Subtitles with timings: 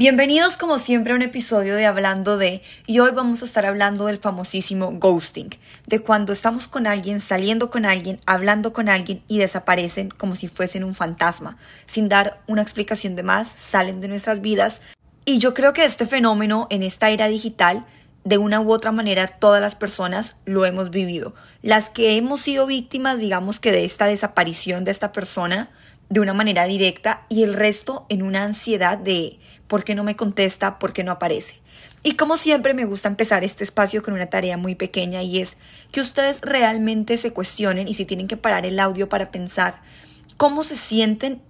[0.00, 4.06] Bienvenidos como siempre a un episodio de Hablando de y hoy vamos a estar hablando
[4.06, 5.50] del famosísimo ghosting,
[5.86, 10.48] de cuando estamos con alguien, saliendo con alguien, hablando con alguien y desaparecen como si
[10.48, 14.80] fuesen un fantasma, sin dar una explicación de más, salen de nuestras vidas.
[15.26, 17.84] Y yo creo que este fenómeno en esta era digital,
[18.24, 21.34] de una u otra manera, todas las personas lo hemos vivido.
[21.60, 25.68] Las que hemos sido víctimas, digamos que de esta desaparición de esta persona,
[26.08, 29.38] de una manera directa y el resto en una ansiedad de
[29.70, 31.54] por qué no me contesta, por qué no aparece.
[32.02, 35.56] Y como siempre me gusta empezar este espacio con una tarea muy pequeña y es
[35.92, 39.80] que ustedes realmente se cuestionen y si tienen que parar el audio para pensar
[40.36, 41.40] cómo se sienten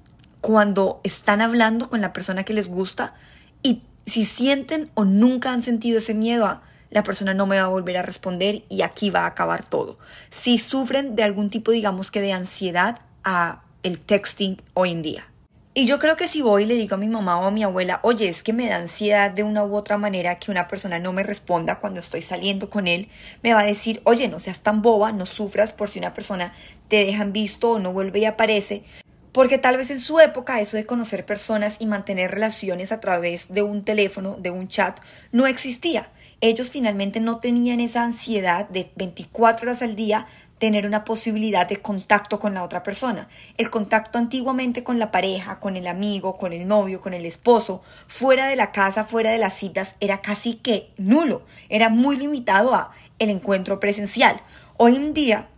[0.42, 3.14] cuando están hablando con la persona que les gusta
[3.62, 7.62] y si sienten o nunca han sentido ese miedo a la persona no me va
[7.62, 9.98] a volver a responder y aquí va a acabar todo.
[10.28, 15.29] Si sufren de algún tipo, digamos que de ansiedad a el texting hoy en día.
[15.72, 17.62] Y yo creo que si voy y le digo a mi mamá o a mi
[17.62, 20.98] abuela, oye, es que me da ansiedad de una u otra manera que una persona
[20.98, 23.08] no me responda cuando estoy saliendo con él,
[23.44, 26.52] me va a decir, oye, no seas tan boba, no sufras por si una persona
[26.88, 28.82] te deja en visto o no vuelve y aparece.
[29.30, 33.46] Porque tal vez en su época eso de conocer personas y mantener relaciones a través
[33.48, 34.98] de un teléfono, de un chat,
[35.30, 36.10] no existía.
[36.40, 40.26] Ellos finalmente no tenían esa ansiedad de 24 horas al día
[40.60, 43.28] tener una posibilidad de contacto con la otra persona.
[43.56, 47.82] El contacto antiguamente con la pareja, con el amigo, con el novio, con el esposo,
[48.06, 52.74] fuera de la casa, fuera de las citas, era casi que nulo, era muy limitado
[52.74, 54.42] a el encuentro presencial.
[54.76, 55.48] Hoy en día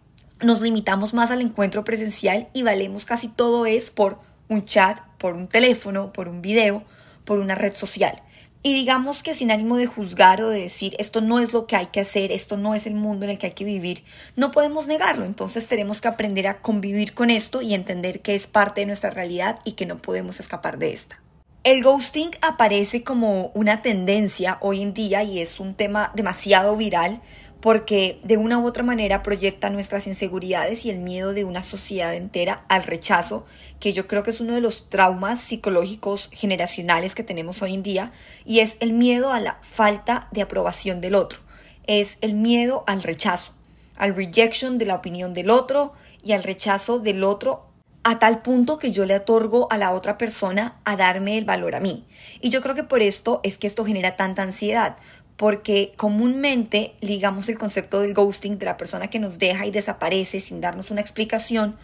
[0.41, 5.34] nos limitamos más al encuentro presencial y valemos casi todo es por un chat, por
[5.34, 6.84] un teléfono, por un video,
[7.25, 8.22] por una red social.
[8.64, 11.74] Y digamos que sin ánimo de juzgar o de decir esto no es lo que
[11.74, 14.04] hay que hacer, esto no es el mundo en el que hay que vivir,
[14.36, 15.24] no podemos negarlo.
[15.24, 19.10] Entonces tenemos que aprender a convivir con esto y entender que es parte de nuestra
[19.10, 21.20] realidad y que no podemos escapar de esta.
[21.64, 27.20] El ghosting aparece como una tendencia hoy en día y es un tema demasiado viral
[27.62, 32.12] porque de una u otra manera proyecta nuestras inseguridades y el miedo de una sociedad
[32.12, 33.47] entera al rechazo,
[33.78, 37.84] que yo creo que es uno de los traumas psicológicos generacionales que tenemos hoy en
[37.84, 38.12] día,
[38.44, 41.38] y es el miedo a la falta de aprobación del otro,
[41.87, 43.53] es el miedo al rechazo,
[43.97, 45.92] al rejection de la opinión del otro
[46.25, 47.69] y al rechazo del otro
[48.04, 51.76] a tal punto que yo le otorgo a la otra persona a darme el valor
[51.76, 52.04] a mí.
[52.41, 54.97] Y yo creo que por esto es que esto genera tanta ansiedad,
[55.37, 60.41] porque comúnmente ligamos el concepto del ghosting de la persona que nos deja y desaparece
[60.41, 61.76] sin darnos una explicación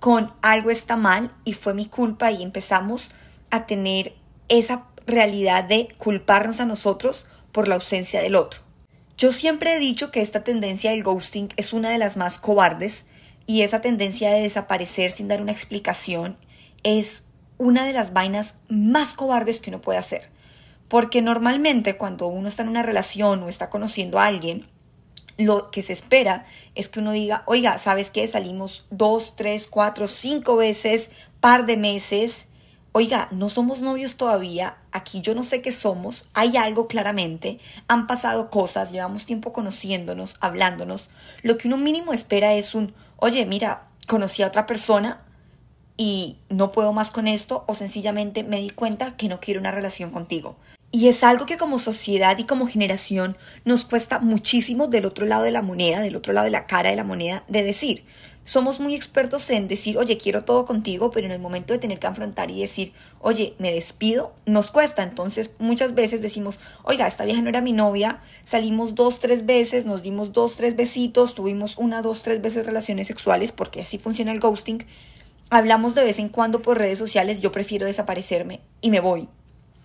[0.00, 3.10] con algo está mal y fue mi culpa y empezamos
[3.50, 4.14] a tener
[4.48, 8.60] esa realidad de culparnos a nosotros por la ausencia del otro.
[9.16, 13.04] Yo siempre he dicho que esta tendencia del ghosting es una de las más cobardes
[13.46, 16.36] y esa tendencia de desaparecer sin dar una explicación
[16.82, 17.22] es
[17.56, 20.28] una de las vainas más cobardes que uno puede hacer.
[20.94, 24.68] Porque normalmente cuando uno está en una relación o está conociendo a alguien,
[25.36, 26.46] lo que se espera
[26.76, 28.24] es que uno diga, oiga, ¿sabes qué?
[28.28, 31.10] Salimos dos, tres, cuatro, cinco veces,
[31.40, 32.46] par de meses.
[32.92, 38.06] Oiga, no somos novios todavía, aquí yo no sé qué somos, hay algo claramente, han
[38.06, 41.08] pasado cosas, llevamos tiempo conociéndonos, hablándonos.
[41.42, 45.24] Lo que uno mínimo espera es un, oye, mira, conocí a otra persona
[45.96, 49.72] y no puedo más con esto o sencillamente me di cuenta que no quiero una
[49.72, 50.54] relación contigo.
[50.94, 55.42] Y es algo que como sociedad y como generación nos cuesta muchísimo del otro lado
[55.42, 58.04] de la moneda, del otro lado de la cara de la moneda, de decir.
[58.44, 61.98] Somos muy expertos en decir, oye, quiero todo contigo, pero en el momento de tener
[61.98, 65.02] que afrontar y decir, oye, me despido, nos cuesta.
[65.02, 69.86] Entonces muchas veces decimos, oiga, esta vieja no era mi novia, salimos dos, tres veces,
[69.86, 74.30] nos dimos dos, tres besitos, tuvimos una, dos, tres veces relaciones sexuales, porque así funciona
[74.30, 74.86] el ghosting.
[75.50, 79.26] Hablamos de vez en cuando por redes sociales, yo prefiero desaparecerme y me voy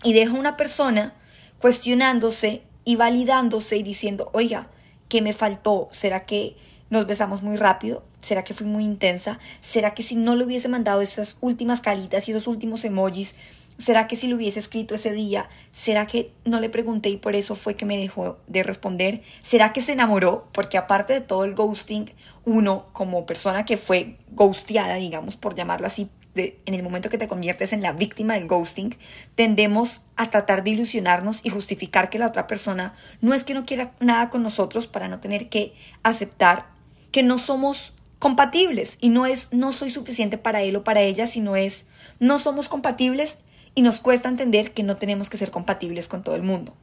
[0.03, 1.13] y deja una persona
[1.59, 4.69] cuestionándose y validándose y diciendo, oiga,
[5.09, 5.87] ¿qué me faltó?
[5.91, 6.55] ¿Será que
[6.89, 8.03] nos besamos muy rápido?
[8.19, 9.39] ¿Será que fui muy intensa?
[9.61, 13.35] ¿Será que si no le hubiese mandado esas últimas caritas y esos últimos emojis,
[13.77, 17.35] ¿será que si lo hubiese escrito ese día, será que no le pregunté y por
[17.35, 19.21] eso fue que me dejó de responder?
[19.41, 20.47] ¿Será que se enamoró?
[20.51, 22.11] Porque aparte de todo el ghosting,
[22.45, 27.27] uno como persona que fue ghosteada, digamos, por llamarlo así, en el momento que te
[27.27, 28.95] conviertes en la víctima del ghosting,
[29.35, 33.65] tendemos a tratar de ilusionarnos y justificar que la otra persona no es que no
[33.65, 35.73] quiera nada con nosotros para no tener que
[36.03, 36.67] aceptar
[37.11, 41.25] que no somos compatibles y no es no soy suficiente para él o para ella,
[41.25, 41.85] sino es
[42.19, 43.37] no somos compatibles
[43.75, 46.75] y nos cuesta entender que no tenemos que ser compatibles con todo el mundo.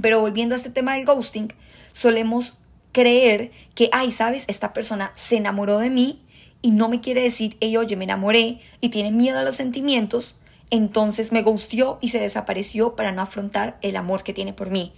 [0.00, 1.52] Pero volviendo a este tema del ghosting,
[1.92, 2.58] solemos
[2.92, 6.25] creer que, ay, sabes, esta persona se enamoró de mí
[6.62, 10.34] y no me quiere decir, hey, oye, me enamoré y tiene miedo a los sentimientos,
[10.70, 14.92] entonces me gustió y se desapareció para no afrontar el amor que tiene por mí.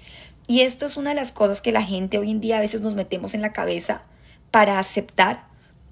[0.46, 2.80] Y esto es una de las cosas que la gente hoy en día a veces
[2.80, 4.02] nos metemos en la cabeza
[4.50, 5.46] para aceptar,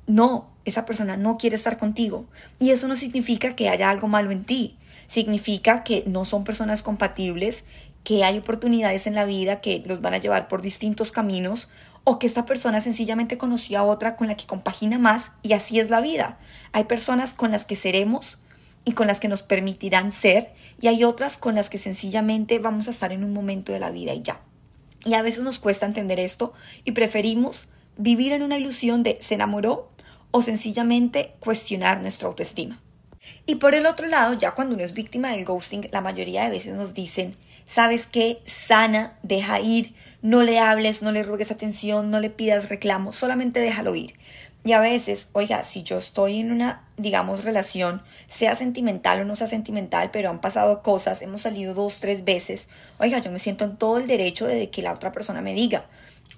[0.07, 2.25] no, esa persona no quiere estar contigo.
[2.59, 4.77] Y eso no significa que haya algo malo en ti.
[5.09, 7.65] Significa que no son personas compatibles,
[8.03, 11.69] que hay oportunidades en la vida que los van a llevar por distintos caminos
[12.09, 15.81] o que esta persona sencillamente conoció a otra con la que compagina más y así
[15.81, 16.39] es la vida.
[16.71, 18.39] Hay personas con las que seremos
[18.85, 22.87] y con las que nos permitirán ser y hay otras con las que sencillamente vamos
[22.87, 24.41] a estar en un momento de la vida y ya.
[25.05, 26.53] Y a veces nos cuesta entender esto
[26.85, 27.67] y preferimos
[27.97, 29.91] vivir en una ilusión de se enamoró
[30.31, 32.81] o sencillamente cuestionar nuestra autoestima.
[33.47, 36.51] Y por el otro lado, ya cuando uno es víctima del ghosting, la mayoría de
[36.51, 37.35] veces nos dicen,
[37.67, 38.41] ¿sabes qué?
[38.45, 39.93] Sana, deja ir,
[40.23, 44.15] no le hables, no le ruegues atención, no le pidas reclamo, solamente déjalo ir.
[44.65, 49.37] Y a veces, oiga, si yo estoy en una, digamos, relación, sea sentimental o no
[49.37, 52.67] sea sentimental, pero han pasado cosas, hemos salido dos, tres veces,
[52.99, 55.87] oiga, yo me siento en todo el derecho de que la otra persona me diga.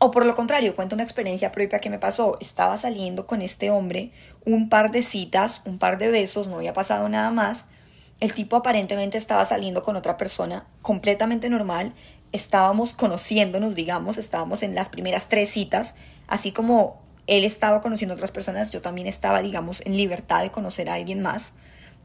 [0.00, 2.38] O por lo contrario, cuento una experiencia propia que me pasó.
[2.40, 4.12] Estaba saliendo con este hombre
[4.44, 7.64] un par de citas, un par de besos, no había pasado nada más.
[8.20, 11.94] El tipo aparentemente estaba saliendo con otra persona completamente normal.
[12.32, 15.94] Estábamos conociéndonos, digamos, estábamos en las primeras tres citas,
[16.26, 20.50] así como él estaba conociendo a otras personas, yo también estaba, digamos, en libertad de
[20.50, 21.52] conocer a alguien más.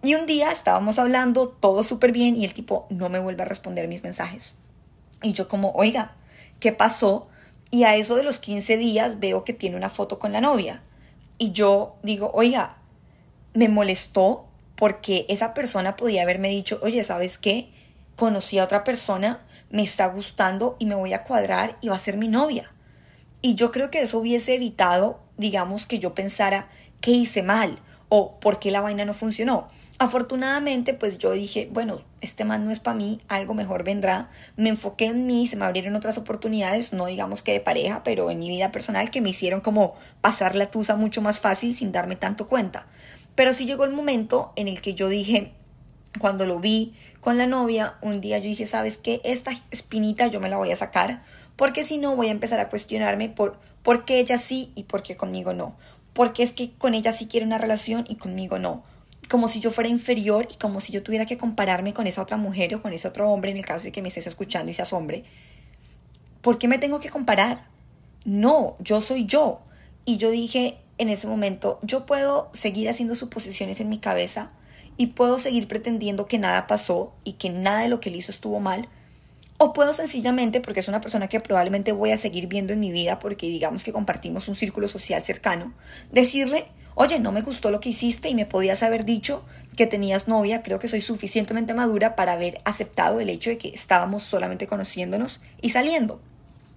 [0.03, 3.45] Y un día estábamos hablando todo súper bien y el tipo no me vuelve a
[3.45, 4.53] responder mis mensajes.
[5.21, 6.11] Y yo como, oiga,
[6.59, 7.29] ¿qué pasó?
[7.71, 10.83] Y a eso de los 15 días veo que tiene una foto con la novia.
[11.37, 12.77] Y yo digo, oiga,
[13.53, 14.45] me molestó
[14.75, 17.69] porque esa persona podía haberme dicho, oye, ¿sabes qué?
[18.17, 21.99] Conocí a otra persona, me está gustando y me voy a cuadrar y va a
[21.99, 22.71] ser mi novia.
[23.41, 26.69] Y yo creo que eso hubiese evitado, digamos, que yo pensara
[27.01, 29.67] qué hice mal o por qué la vaina no funcionó.
[29.97, 34.29] Afortunadamente, pues yo dije, bueno, este man no es para mí, algo mejor vendrá.
[34.57, 38.29] Me enfoqué en mí, se me abrieron otras oportunidades, no digamos que de pareja, pero
[38.29, 41.91] en mi vida personal que me hicieron como pasar la tusa mucho más fácil sin
[41.91, 42.85] darme tanto cuenta.
[43.33, 45.53] Pero sí llegó el momento en el que yo dije,
[46.19, 49.21] cuando lo vi con la novia, un día yo dije, ¿sabes qué?
[49.23, 51.21] Esta espinita yo me la voy a sacar
[51.55, 55.03] porque si no voy a empezar a cuestionarme por por qué ella sí y por
[55.03, 55.75] qué conmigo no.
[56.13, 58.83] Porque es que con ella sí quiere una relación y conmigo no.
[59.29, 62.37] Como si yo fuera inferior y como si yo tuviera que compararme con esa otra
[62.37, 64.73] mujer o con ese otro hombre en el caso de que me estés escuchando y
[64.73, 65.25] seas hombre.
[66.41, 67.67] ¿Por qué me tengo que comparar?
[68.25, 69.61] No, yo soy yo.
[70.05, 74.51] Y yo dije en ese momento, yo puedo seguir haciendo suposiciones en mi cabeza
[74.97, 78.31] y puedo seguir pretendiendo que nada pasó y que nada de lo que él hizo
[78.31, 78.87] estuvo mal,
[79.57, 82.91] o puedo sencillamente, porque es una persona que probablemente voy a seguir viendo en mi
[82.91, 85.73] vida porque digamos que compartimos un círculo social cercano,
[86.11, 89.45] decirle, oye, no me gustó lo que hiciste y me podías haber dicho
[89.77, 93.69] que tenías novia, creo que soy suficientemente madura para haber aceptado el hecho de que
[93.69, 96.19] estábamos solamente conociéndonos y saliendo.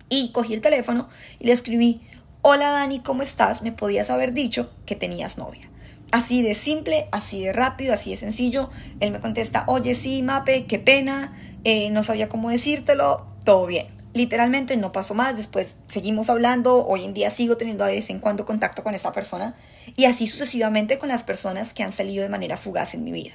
[0.09, 1.09] Y cogí el teléfono
[1.41, 2.01] y le escribí,
[2.43, 3.63] hola Dani, ¿cómo estás?
[3.63, 5.69] Me podías haber dicho que tenías novia.
[6.13, 8.71] Así de simple, así de rápido, así de sencillo.
[9.01, 13.89] Él me contesta, oye, sí, Mape, qué pena, eh, no sabía cómo decírtelo, todo bien.
[14.15, 18.19] Literalmente no pasó más, después seguimos hablando, hoy en día sigo teniendo de vez en
[18.19, 19.57] cuando contacto con esa persona
[19.95, 23.33] y así sucesivamente con las personas que han salido de manera fugaz en mi vida.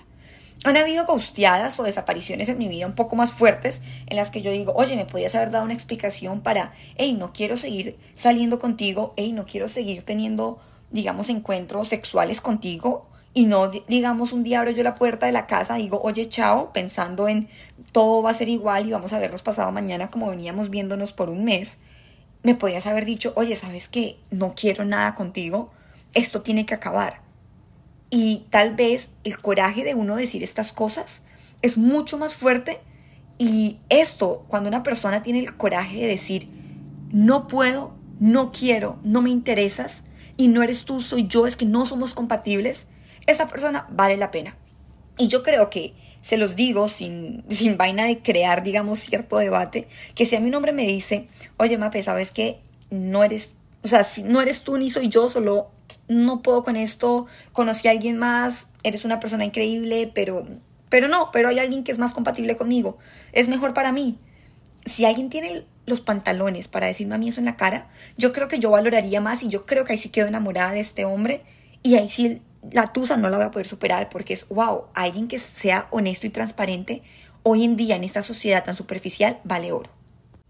[0.63, 4.41] Han habido ghosteadas o desapariciones en mi vida un poco más fuertes en las que
[4.41, 8.59] yo digo, oye, me podías haber dado una explicación para, hey, no quiero seguir saliendo
[8.59, 10.59] contigo, hey, no quiero seguir teniendo,
[10.92, 15.48] digamos, encuentros sexuales contigo, y no, digamos, un día abro yo la puerta de la
[15.48, 17.48] casa y digo, oye, chao, pensando en
[17.94, 21.30] todo va a ser igual y vamos a vernos pasado mañana como veníamos viéndonos por
[21.30, 21.78] un mes,
[22.44, 24.18] me podías haber dicho, oye, ¿sabes qué?
[24.31, 25.71] No quiero nada contigo,
[26.14, 27.21] esto tiene que acabar.
[28.10, 31.21] Y tal vez el coraje de uno decir estas cosas
[31.62, 32.81] es mucho más fuerte
[33.38, 36.50] y esto, cuando una persona tiene el coraje de decir,
[37.12, 40.04] no puedo, no quiero, no me interesas
[40.42, 42.88] y no eres tú, soy yo, es que no somos compatibles,
[43.28, 44.57] esa persona vale la pena.
[45.19, 45.94] Y yo creo que
[46.24, 50.52] se los digo sin, sin vaina de crear, digamos, cierto debate, que si a mi
[50.56, 52.60] hombre me dice, oye, Mape, ¿sabes qué?
[52.90, 53.52] No eres,
[53.83, 55.69] o sea, si no eres tú ni soy yo, solo
[56.07, 60.48] no puedo con esto, conocí a alguien más, eres una persona increíble, pero,
[60.90, 62.98] pero no, pero hay alguien que es más compatible conmigo,
[63.31, 64.18] es mejor para mí.
[64.85, 68.47] Si alguien tiene los pantalones para decirme a mí eso en la cara, yo creo
[68.47, 71.42] que yo valoraría más y yo creo que ahí sí quedo enamorada de este hombre
[71.83, 75.28] y ahí sí la tusa no la voy a poder superar porque es, wow, alguien
[75.28, 77.02] que sea honesto y transparente
[77.44, 79.90] hoy en día en esta sociedad tan superficial vale oro.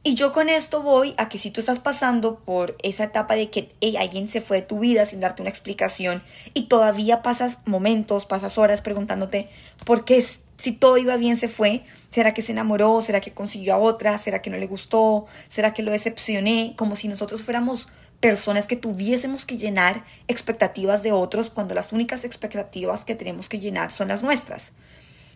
[0.03, 3.51] Y yo con esto voy a que si tú estás pasando por esa etapa de
[3.51, 6.23] que alguien se fue de tu vida sin darte una explicación
[6.55, 9.49] y todavía pasas momentos, pasas horas preguntándote
[9.85, 10.17] por qué
[10.61, 11.81] Si todo iba bien, se fue.
[12.11, 13.01] ¿Será que se enamoró?
[13.01, 14.19] ¿Será que consiguió a otra?
[14.19, 15.25] ¿Será que no le gustó?
[15.49, 16.75] ¿Será que lo decepcioné?
[16.77, 17.87] Como si nosotros fuéramos
[18.19, 23.59] personas que tuviésemos que llenar expectativas de otros cuando las únicas expectativas que tenemos que
[23.59, 24.71] llenar son las nuestras.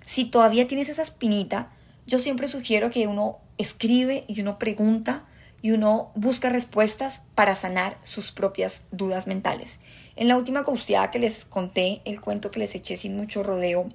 [0.06, 1.72] Si todavía tienes esa espinita,
[2.06, 5.26] yo siempre sugiero que uno escribe y uno pregunta
[5.64, 9.80] y uno busca respuestas para sanar sus propias dudas mentales.
[10.18, 13.90] En la última gusteada que les conté, el cuento que les eché sin mucho rodeo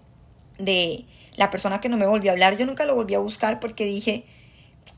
[0.58, 1.06] de
[1.40, 3.86] la persona que no me volvió a hablar, yo nunca lo volví a buscar porque
[3.86, 4.26] dije,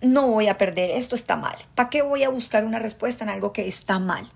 [0.00, 1.54] no voy a perder, esto está mal.
[1.76, 4.28] ¿Para qué voy a buscar una respuesta en algo que está mal?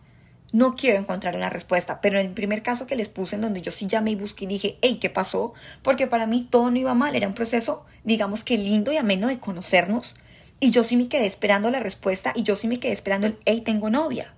[0.52, 3.60] No quiero encontrar una respuesta, pero en el primer caso que les puse en donde
[3.60, 5.52] yo sí llamé y busqué y dije, hey, ¿qué pasó?
[5.82, 9.26] Porque para mí todo no iba mal, era un proceso, digamos que lindo y ameno
[9.26, 10.14] de conocernos.
[10.60, 13.36] Y yo sí me quedé esperando la respuesta y yo sí me quedé esperando el,
[13.46, 14.32] hey, tengo novia.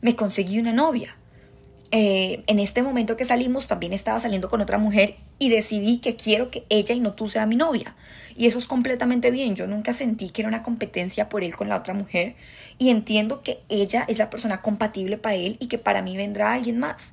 [0.00, 1.16] Me conseguí una novia.
[1.94, 6.16] Eh, en este momento que salimos también estaba saliendo con otra mujer y decidí que
[6.16, 7.94] quiero que ella y no tú sea mi novia.
[8.34, 9.54] Y eso es completamente bien.
[9.54, 12.34] Yo nunca sentí que era una competencia por él con la otra mujer
[12.78, 16.54] y entiendo que ella es la persona compatible para él y que para mí vendrá
[16.54, 17.12] alguien más.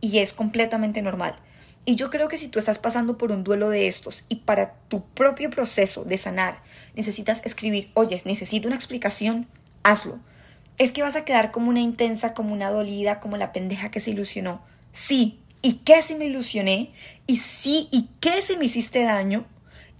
[0.00, 1.36] Y es completamente normal.
[1.84, 4.74] Y yo creo que si tú estás pasando por un duelo de estos y para
[4.88, 6.64] tu propio proceso de sanar
[6.96, 9.46] necesitas escribir, oye, necesito una explicación,
[9.84, 10.18] hazlo
[10.78, 14.00] es que vas a quedar como una intensa, como una dolida, como la pendeja que
[14.00, 14.62] se ilusionó.
[14.92, 16.92] Sí, ¿y qué si me ilusioné?
[17.26, 19.46] Y sí, ¿y qué si me hiciste daño?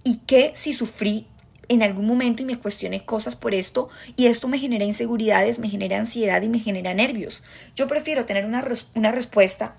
[0.03, 1.27] ¿Y qué si sufrí
[1.67, 5.69] en algún momento y me cuestioné cosas por esto y esto me genera inseguridades, me
[5.69, 7.41] genera ansiedad y me genera nervios?
[7.75, 8.63] Yo prefiero tener una,
[8.93, 9.75] una respuesta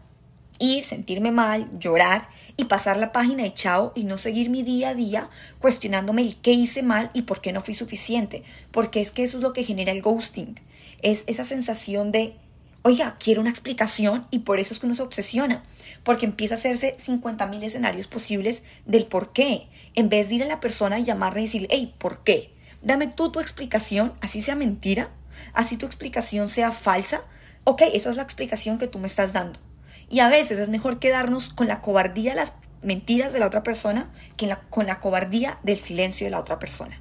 [0.58, 4.90] ir, sentirme mal, llorar y pasar la página de chao y no seguir mi día
[4.90, 9.10] a día cuestionándome el qué hice mal y por qué no fui suficiente, porque es
[9.10, 10.58] que eso es lo que genera el ghosting
[11.02, 12.36] es esa sensación de,
[12.82, 15.64] oiga, quiero una explicación y por eso es que uno se obsesiona,
[16.04, 20.42] porque empieza a hacerse 50 mil escenarios posibles del por qué, en vez de ir
[20.42, 22.52] a la persona y llamarle y decirle, hey, ¿por qué?
[22.82, 25.10] Dame tú tu explicación, así sea mentira,
[25.52, 27.22] así tu explicación sea falsa.
[27.64, 29.58] Ok, esa es la explicación que tú me estás dando.
[30.08, 33.62] Y a veces es mejor quedarnos con la cobardía de las mentiras de la otra
[33.62, 37.00] persona que con la cobardía del silencio de la otra persona.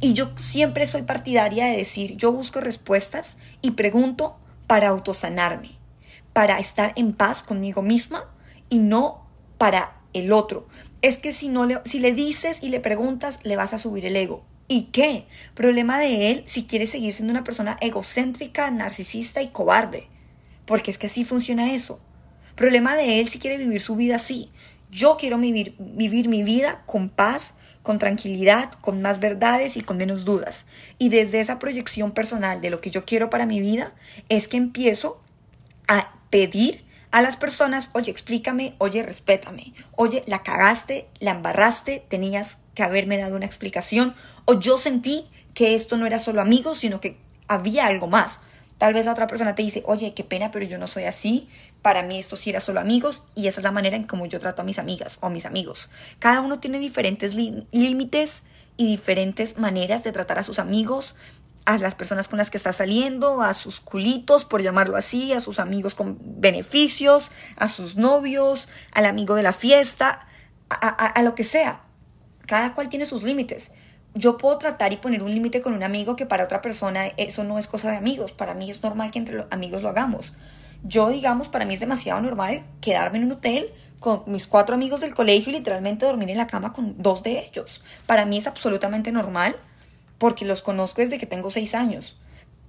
[0.00, 4.36] Y yo siempre soy partidaria de decir, yo busco respuestas y pregunto
[4.66, 5.72] para autosanarme,
[6.32, 8.24] para estar en paz conmigo misma
[8.68, 9.26] y no
[9.58, 10.66] para el otro.
[11.02, 14.04] Es que si, no le, si le dices y le preguntas, le vas a subir
[14.04, 14.44] el ego.
[14.68, 15.26] ¿Y qué?
[15.54, 20.08] Problema de él si quiere seguir siendo una persona egocéntrica, narcisista y cobarde.
[20.64, 22.00] Porque es que así funciona eso.
[22.56, 24.50] Problema de él si quiere vivir su vida así.
[24.90, 27.54] Yo quiero vivir, vivir mi vida con paz,
[27.86, 30.66] con tranquilidad, con más verdades y con menos dudas.
[30.98, 33.92] Y desde esa proyección personal de lo que yo quiero para mi vida,
[34.28, 35.22] es que empiezo
[35.86, 42.58] a pedir a las personas, oye, explícame, oye, respétame, oye, la cagaste, la embarraste, tenías
[42.74, 44.16] que haberme dado una explicación,
[44.46, 45.24] o yo sentí
[45.54, 48.40] que esto no era solo amigos, sino que había algo más.
[48.78, 51.48] Tal vez la otra persona te dice, oye, qué pena, pero yo no soy así.
[51.86, 54.40] Para mí esto sí era solo amigos y esa es la manera en como yo
[54.40, 55.88] trato a mis amigas o a mis amigos.
[56.18, 58.42] Cada uno tiene diferentes límites
[58.76, 61.14] y diferentes maneras de tratar a sus amigos,
[61.64, 65.40] a las personas con las que está saliendo, a sus culitos, por llamarlo así, a
[65.40, 70.26] sus amigos con beneficios, a sus novios, al amigo de la fiesta,
[70.68, 71.82] a, a lo que sea.
[72.48, 73.70] Cada cual tiene sus límites
[74.16, 77.44] yo puedo tratar y poner un límite con un amigo que para otra persona eso
[77.44, 78.32] no es cosa de amigos.
[78.32, 80.32] Para mí es normal que entre los amigos lo hagamos.
[80.88, 85.00] Yo, digamos, para mí es demasiado normal quedarme en un hotel con mis cuatro amigos
[85.00, 87.82] del colegio y literalmente dormir en la cama con dos de ellos.
[88.06, 89.56] Para mí es absolutamente normal
[90.18, 92.16] porque los conozco desde que tengo seis años.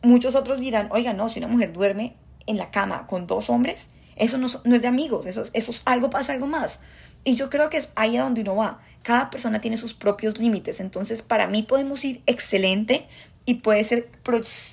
[0.02, 2.16] Muchos otros dirán, oiga, no, si una mujer duerme
[2.48, 6.10] en la cama con dos hombres, eso no, es de amigos, eso, eso es algo,
[6.10, 6.80] pasa algo más.
[7.24, 8.80] Y yo creo que es ahí a donde uno va.
[9.04, 10.80] Cada persona tiene sus propios límites.
[10.80, 13.08] Entonces, para mí podemos ir excelente
[13.48, 14.10] y puede ser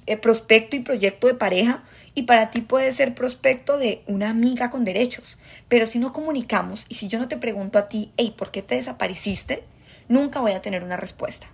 [0.07, 4.69] eh, prospecto y proyecto de pareja y para ti puede ser prospecto de una amiga
[4.69, 5.39] con derechos.
[5.69, 8.63] Pero si no comunicamos y si yo no te pregunto a ti, hey, ¿por qué
[8.63, 9.63] te desapareciste?
[10.09, 11.47] Nunca voy a tener una respuesta.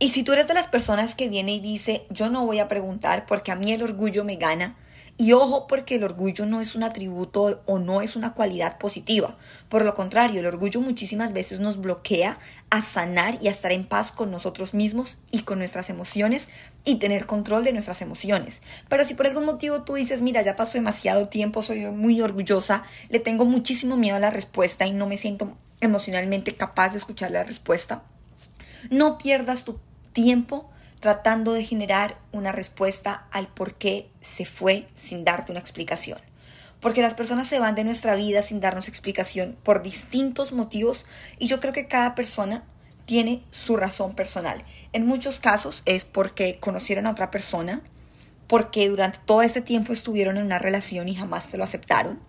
[0.00, 2.68] Y si tú eres de las personas que viene y dice, yo no voy a
[2.68, 4.76] preguntar porque a mí el orgullo me gana,
[5.18, 9.36] y ojo porque el orgullo no es un atributo o no es una cualidad positiva.
[9.68, 12.38] Por lo contrario, el orgullo muchísimas veces nos bloquea
[12.70, 16.48] a sanar y a estar en paz con nosotros mismos y con nuestras emociones
[16.84, 18.60] y tener control de nuestras emociones.
[18.88, 22.82] Pero si por algún motivo tú dices, mira, ya pasó demasiado tiempo, soy muy orgullosa,
[23.08, 27.30] le tengo muchísimo miedo a la respuesta y no me siento emocionalmente capaz de escuchar
[27.30, 28.02] la respuesta,
[28.90, 29.78] no pierdas tu
[30.12, 30.70] tiempo
[31.00, 36.18] tratando de generar una respuesta al por qué se fue sin darte una explicación.
[36.80, 41.06] Porque las personas se van de nuestra vida sin darnos explicación por distintos motivos
[41.38, 42.64] y yo creo que cada persona
[43.06, 44.64] tiene su razón personal.
[44.92, 47.82] En muchos casos es porque conocieron a otra persona,
[48.46, 52.20] porque durante todo este tiempo estuvieron en una relación y jamás te lo aceptaron,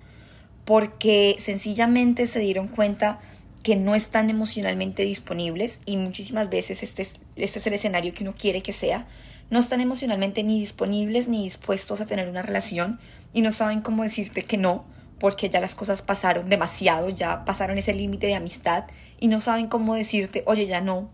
[0.65, 3.19] porque sencillamente se dieron cuenta
[3.63, 8.23] que no están emocionalmente disponibles y muchísimas veces este es, este es el escenario que
[8.23, 9.07] uno quiere que sea,
[9.49, 12.99] no están emocionalmente ni disponibles ni dispuestos a tener una relación
[13.33, 14.85] y no saben cómo decirte que no,
[15.19, 18.85] porque ya las cosas pasaron demasiado, ya pasaron ese límite de amistad
[19.19, 21.09] y no saben cómo decirte, oye, ya no,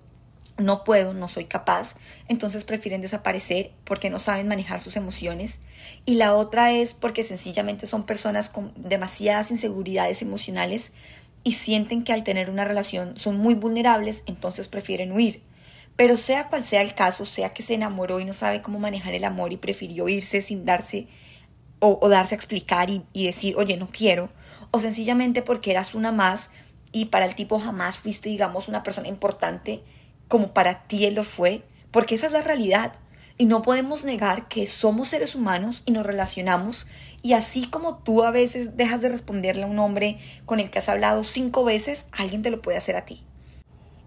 [0.58, 1.96] no puedo, no soy capaz,
[2.28, 5.60] entonces prefieren desaparecer porque no saben manejar sus emociones.
[6.06, 10.92] Y la otra es porque sencillamente son personas con demasiadas inseguridades emocionales
[11.44, 15.42] y sienten que al tener una relación son muy vulnerables, entonces prefieren huir.
[15.96, 19.14] Pero sea cual sea el caso, sea que se enamoró y no sabe cómo manejar
[19.14, 21.08] el amor y prefirió irse sin darse
[21.80, 24.30] o, darse a explicar y, y decir, oye, no quiero,
[24.72, 26.50] o sencillamente porque eras una más
[26.94, 29.84] y para el tipo jamás fuiste, digamos, una persona importante
[30.28, 32.94] como para ti él lo fue, porque esa es la realidad.
[33.38, 36.88] Y no podemos negar que somos seres humanos y nos relacionamos
[37.24, 40.80] y así como tú a veces dejas de responderle a un hombre con el que
[40.80, 43.24] has hablado cinco veces, alguien te lo puede hacer a ti.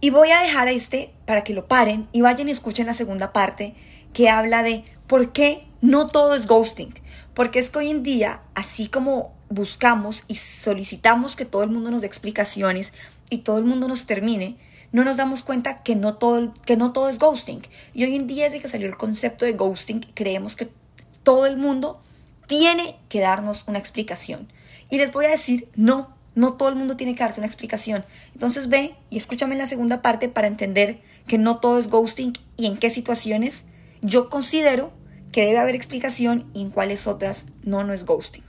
[0.00, 3.32] Y voy a dejar este para que lo paren y vayan y escuchen la segunda
[3.32, 3.74] parte
[4.12, 6.94] que habla de por qué no todo es ghosting.
[7.34, 11.90] Porque es que hoy en día, así como buscamos y solicitamos que todo el mundo
[11.90, 12.92] nos dé explicaciones
[13.30, 14.56] y todo el mundo nos termine,
[14.92, 17.62] no nos damos cuenta que no todo, que no todo es ghosting.
[17.92, 20.70] Y hoy en día, desde que salió el concepto de ghosting, creemos que
[21.22, 22.00] todo el mundo
[22.46, 24.50] tiene que darnos una explicación.
[24.90, 28.04] Y les voy a decir, no, no todo el mundo tiene que darte una explicación.
[28.34, 32.34] Entonces ve y escúchame en la segunda parte para entender que no todo es ghosting
[32.56, 33.64] y en qué situaciones
[34.02, 34.92] yo considero
[35.32, 38.45] que debe haber explicación y en cuáles otras no, no es ghosting.